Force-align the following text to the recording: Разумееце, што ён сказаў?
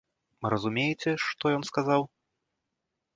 Разумееце, 0.53 1.11
што 1.25 1.45
ён 1.57 1.63
сказаў? 1.71 2.01